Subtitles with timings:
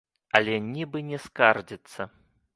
[0.39, 2.11] Але нібы не скардзіцца.